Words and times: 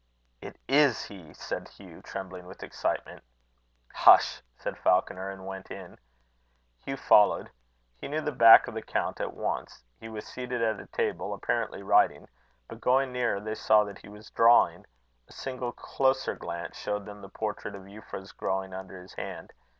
"It 0.41 0.57
is 0.67 1.03
he!" 1.03 1.31
said 1.31 1.67
Hugh, 1.67 2.01
trembling 2.01 2.47
with 2.47 2.63
excitement. 2.63 3.23
"Hush!" 3.93 4.41
said 4.57 4.79
Falconer, 4.79 5.29
and 5.29 5.45
went 5.45 5.69
in. 5.69 5.95
Hugh 6.79 6.97
followed. 6.97 7.51
He 7.99 8.07
knew 8.07 8.19
the 8.21 8.31
back 8.31 8.67
of 8.67 8.73
the 8.73 8.81
count 8.81 9.21
at 9.21 9.35
once. 9.35 9.83
He 9.99 10.09
was 10.09 10.25
seated 10.25 10.59
at 10.59 10.79
a 10.79 10.87
table, 10.87 11.35
apparently 11.35 11.83
writing; 11.83 12.27
but, 12.67 12.81
going 12.81 13.11
nearer, 13.13 13.39
they 13.39 13.53
saw 13.53 13.83
that 13.83 13.99
he 13.99 14.09
was 14.09 14.31
drawing. 14.31 14.85
A 15.27 15.33
single 15.33 15.71
closer 15.71 16.33
glance 16.33 16.77
showed 16.79 17.05
them 17.05 17.21
the 17.21 17.29
portrait 17.29 17.75
of 17.75 17.83
Euphra 17.83 18.27
growing 18.35 18.73
under 18.73 18.99
his 18.99 19.13
hand. 19.13 19.53